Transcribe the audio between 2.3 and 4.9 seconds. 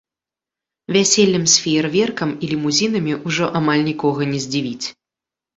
і лімузінамі ўжо амаль нікога не здзівіць.